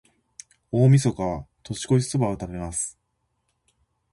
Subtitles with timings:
[0.71, 2.97] 大晦日は、年越しそばを食べます。